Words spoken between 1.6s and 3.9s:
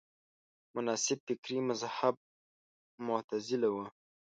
مذهب معتزله وه